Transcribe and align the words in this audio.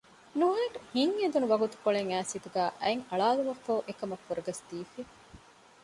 ނުހަނު 0.39 0.77
ހިތް 0.93 1.17
އެދުނު 1.21 1.47
ވަގުތުކޮޅެއް 1.51 2.09
އައިސް 2.11 2.33
ހިތުގައި 2.35 2.71
އަތް 2.81 3.03
އަޅާލުމަށްފަހު 3.09 3.81
އެކަމަށް 3.87 4.23
ފުރަގަސްދީފަ 4.25 5.01